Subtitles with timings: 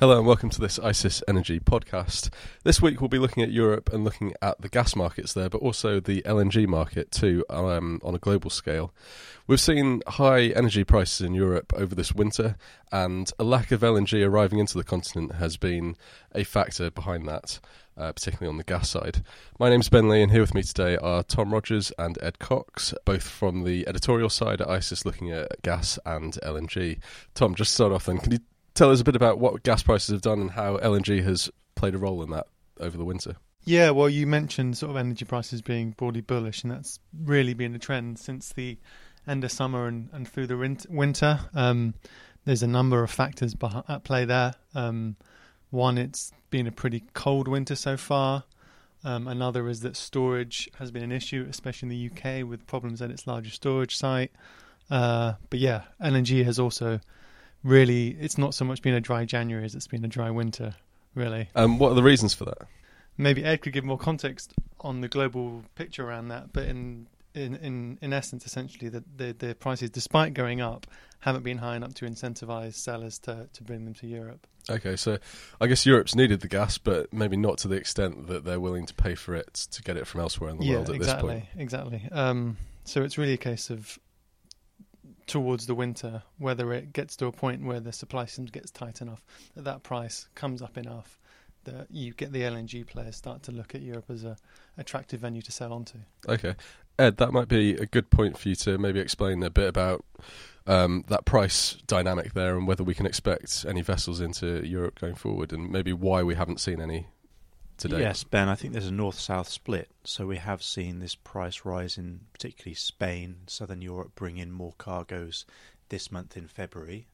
[0.00, 2.30] Hello and welcome to this ICIS Energy podcast.
[2.64, 5.60] This week we'll be looking at Europe and looking at the gas markets there, but
[5.60, 8.94] also the LNG market too um, on a global scale.
[9.46, 12.56] We've seen high energy prices in Europe over this winter,
[12.90, 15.96] and a lack of LNG arriving into the continent has been
[16.34, 17.60] a factor behind that.
[17.96, 19.22] Uh, particularly on the gas side.
[19.58, 22.94] My name's Ben Lee, and here with me today are Tom Rogers and Ed Cox,
[23.04, 26.98] both from the editorial side at ICIS looking at gas and LNG.
[27.34, 28.38] Tom, just start off then, can you
[28.74, 31.94] tell us a bit about what gas prices have done and how LNG has played
[31.94, 32.46] a role in that
[32.78, 33.36] over the winter?
[33.64, 37.74] Yeah, well, you mentioned sort of energy prices being broadly bullish, and that's really been
[37.74, 38.78] a trend since the
[39.26, 41.40] end of summer and, and through the winter.
[41.54, 41.94] Um,
[42.44, 43.54] there's a number of factors
[43.88, 44.54] at play there.
[44.74, 45.16] Um,
[45.70, 48.44] one, it's been a pretty cold winter so far.
[49.04, 53.00] Um, another is that storage has been an issue, especially in the UK, with problems
[53.00, 54.32] at its largest storage site.
[54.90, 57.00] Uh, but yeah, LNG has also
[57.62, 60.74] really, it's not so much been a dry January as it's been a dry winter,
[61.14, 61.48] really.
[61.54, 62.58] Um, what are the reasons for that?
[63.16, 67.54] Maybe Ed could give more context on the global picture around that, but in in
[67.56, 70.86] in, in essence, essentially, the, the, the prices, despite going up,
[71.20, 74.46] haven't been high enough to incentivize sellers to to bring them to Europe.
[74.68, 75.18] Okay, so
[75.60, 78.86] I guess Europe's needed the gas, but maybe not to the extent that they're willing
[78.86, 81.34] to pay for it to get it from elsewhere in the yeah, world at exactly,
[81.34, 81.62] this point.
[81.62, 82.08] Exactly.
[82.12, 83.98] Um, so it's really a case of
[85.30, 89.00] towards the winter, whether it gets to a point where the supply system gets tight
[89.00, 89.22] enough
[89.54, 91.18] that that price comes up enough
[91.64, 94.36] that you get the LNG players start to look at Europe as a
[94.76, 95.98] attractive venue to sell onto.
[96.28, 96.54] Okay,
[96.98, 100.04] Ed, that might be a good point for you to maybe explain a bit about
[100.66, 105.14] um, that price dynamic there and whether we can expect any vessels into Europe going
[105.14, 107.06] forward, and maybe why we haven't seen any
[107.80, 108.00] today.
[108.00, 109.88] Yes, Ben, I think there's a north south split.
[110.04, 114.74] So we have seen this price rise in particularly Spain, southern Europe bring in more
[114.78, 115.46] cargoes
[115.88, 117.08] this month in February,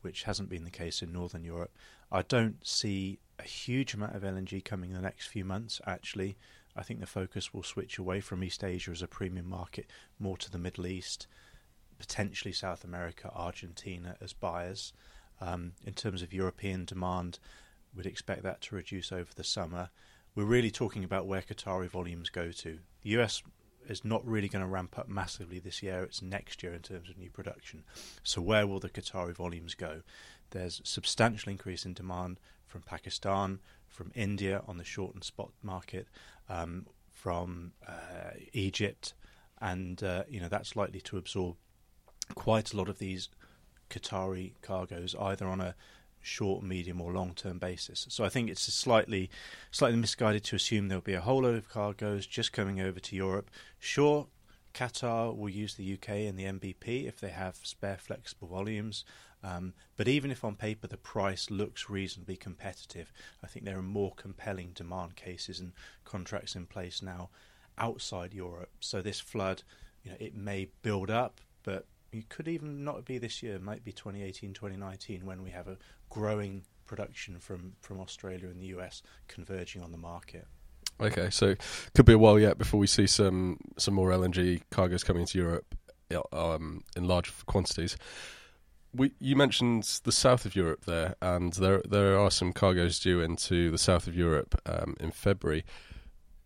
[0.00, 1.70] which hasn't been the case in northern Europe.
[2.10, 6.36] I don't see a huge amount of LNG coming in the next few months, actually.
[6.74, 9.86] I think the focus will switch away from East Asia as a premium market
[10.18, 11.26] more to the Middle East,
[11.98, 14.92] potentially South America, Argentina as buyers.
[15.38, 17.38] Um, in terms of European demand,
[17.96, 19.90] we'd expect that to reduce over the summer.
[20.34, 22.78] We're really talking about where Qatari volumes go to.
[23.02, 23.42] The US
[23.88, 27.08] is not really going to ramp up massively this year, it's next year in terms
[27.08, 27.84] of new production.
[28.22, 30.02] So, where will the Qatari volumes go?
[30.50, 36.08] There's substantial increase in demand from Pakistan, from India on the short and spot market,
[36.48, 39.14] um, from uh, Egypt,
[39.60, 41.56] and uh, you know that's likely to absorb
[42.34, 43.28] quite a lot of these
[43.88, 45.74] Qatari cargoes, either on a
[46.20, 48.06] short, medium, or long term basis.
[48.10, 49.30] So I think it's slightly
[49.70, 53.16] slightly misguided to assume there'll be a whole load of cargoes just coming over to
[53.16, 53.50] Europe.
[53.78, 54.26] Sure,
[54.74, 59.04] Qatar will use the UK and the NBP if they have spare flexible volumes.
[59.42, 63.12] Um, but even if on paper the price looks reasonably competitive,
[63.42, 65.72] I think there are more compelling demand cases and
[66.04, 67.30] contracts in place now
[67.78, 68.70] outside Europe.
[68.80, 69.62] So this flood,
[70.02, 71.86] you know, it may build up, but
[72.18, 73.56] it could even not be this year.
[73.56, 75.76] It might be 2018, 2019 when we have a
[76.10, 80.46] growing production from, from Australia and the US converging on the market.
[81.00, 81.54] Okay, so
[81.94, 85.38] could be a while yet before we see some some more LNG cargoes coming into
[85.38, 85.74] Europe
[86.32, 87.98] um, in large quantities.
[88.94, 93.20] We, you mentioned the south of Europe there, and there there are some cargoes due
[93.20, 95.66] into the south of Europe um, in February.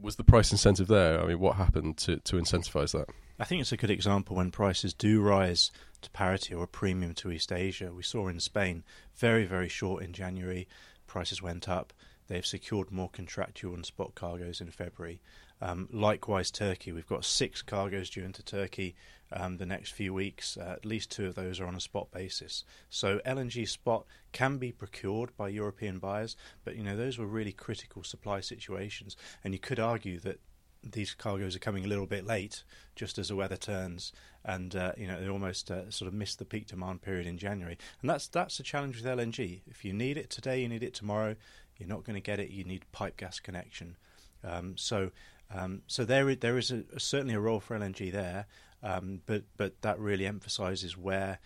[0.00, 1.22] Was the price incentive there?
[1.22, 3.14] I mean, what happened to to incentivise that?
[3.38, 5.70] I think it's a good example when prices do rise
[6.02, 7.92] to parity or a premium to East Asia.
[7.92, 8.84] We saw in Spain,
[9.16, 10.68] very, very short in January,
[11.06, 11.92] prices went up.
[12.28, 15.20] They've secured more contractual and spot cargoes in February.
[15.60, 16.92] Um, likewise, Turkey.
[16.92, 18.94] We've got six cargoes due into Turkey
[19.32, 20.56] um, the next few weeks.
[20.56, 22.64] Uh, at least two of those are on a spot basis.
[22.90, 27.52] So LNG spot can be procured by European buyers, but you know those were really
[27.52, 30.40] critical supply situations, and you could argue that
[30.82, 32.64] these cargoes are coming a little bit late,
[32.96, 34.12] just as the weather turns,
[34.44, 37.38] and uh, you know they almost uh, sort of miss the peak demand period in
[37.38, 39.60] January, and that's that's the challenge with LNG.
[39.66, 41.36] If you need it today, you need it tomorrow.
[41.78, 42.50] You're not going to get it.
[42.50, 43.96] You need pipe gas connection.
[44.44, 45.10] Um, so
[45.54, 48.46] um, so there there is a, certainly a role for LNG there,
[48.82, 51.38] um, but but that really emphasises where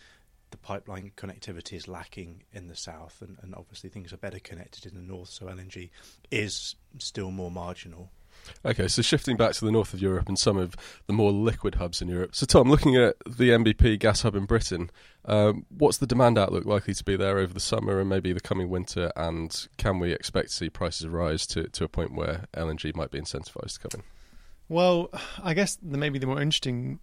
[0.50, 4.86] the pipeline connectivity is lacking in the south, and, and obviously things are better connected
[4.86, 5.28] in the north.
[5.28, 5.90] So LNG
[6.30, 8.10] is still more marginal.
[8.64, 10.74] Okay, so shifting back to the north of Europe and some of
[11.06, 12.34] the more liquid hubs in Europe.
[12.34, 14.90] So, Tom, looking at the NBP gas hub in Britain,
[15.24, 18.40] um, what's the demand outlook likely to be there over the summer and maybe the
[18.40, 19.12] coming winter?
[19.16, 23.10] And can we expect to see prices rise to, to a point where LNG might
[23.10, 24.02] be incentivised to come in?
[24.68, 25.10] Well,
[25.42, 26.98] I guess the, maybe the more interesting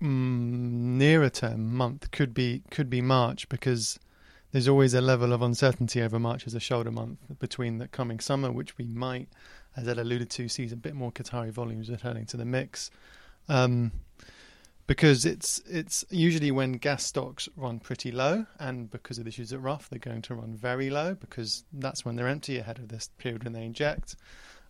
[0.00, 3.98] mm, nearer term month could be could be March because
[4.52, 8.20] there's always a level of uncertainty over March as a shoulder month between the coming
[8.20, 9.28] summer, which we might,
[9.76, 12.90] as Ed alluded to, sees a bit more Qatari volumes returning to the mix.
[13.48, 13.92] Um,
[14.86, 19.52] because it's it's usually when gas stocks run pretty low, and because of the issues
[19.52, 22.88] at Rough, they're going to run very low because that's when they're empty ahead of
[22.88, 24.16] this period when they inject.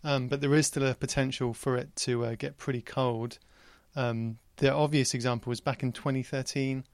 [0.05, 3.39] Um, but there is still a potential for it to uh, get pretty cold.
[3.95, 6.85] Um, the obvious example was back in 2013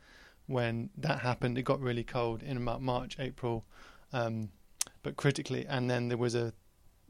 [0.46, 1.58] when that happened.
[1.58, 3.64] It got really cold in about March, April,
[4.12, 4.50] um,
[5.02, 6.52] but critically, and then there was a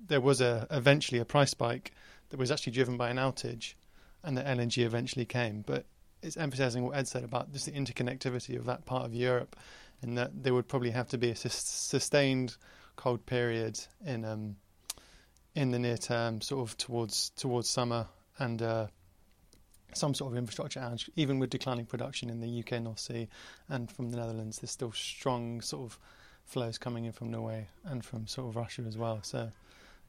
[0.06, 1.92] there was a eventually a price spike
[2.30, 3.74] that was actually driven by an outage,
[4.22, 5.62] and the LNG eventually came.
[5.66, 5.86] But
[6.22, 9.56] it's emphasizing what Ed said about just the interconnectivity of that part of Europe,
[10.02, 12.56] and that there would probably have to be a sus- sustained
[12.96, 14.56] cold period in um,
[15.54, 18.06] in the near term, sort of towards towards summer,
[18.38, 18.86] and uh,
[19.94, 21.08] some sort of infrastructure outage.
[21.16, 23.28] Even with declining production in the UK North Sea
[23.68, 25.98] and from the Netherlands, there's still strong sort of
[26.44, 29.20] flows coming in from Norway and from sort of Russia as well.
[29.22, 29.50] So,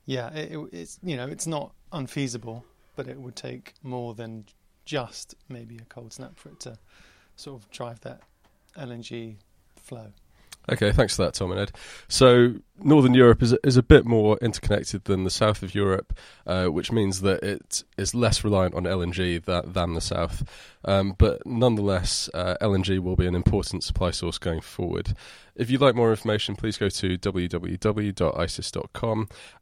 [0.10, 2.66] yeah, it, it, it's you know it's not unfeasible,
[2.96, 4.46] but it would take more than
[4.84, 6.80] just maybe a cold snap for it to
[7.36, 8.22] sort of drive that
[8.76, 9.36] LNG
[9.76, 10.08] flow.
[10.72, 11.72] Okay, thanks for that, Tom and Ed.
[12.08, 16.68] So, Northern Europe is is a bit more interconnected than the south of Europe, uh,
[16.68, 20.44] which means that it is less reliant on LNG that, than the south.
[20.86, 25.16] Um, but nonetheless, uh, LNG will be an important supply source going forward.
[25.56, 27.80] If you'd like more information, please go to www.icis.com,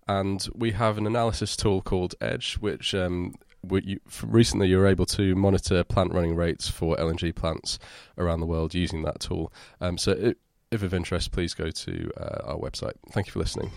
[0.07, 3.33] and we have an analysis tool called Edge, which um,
[3.71, 7.80] you, recently you were able to monitor plant running rates for LNG plants
[8.18, 9.54] around the world using that tool.
[9.80, 10.38] Um, so, it,
[10.69, 12.94] if of interest, please go to uh, our website.
[13.12, 13.72] Thank you for listening.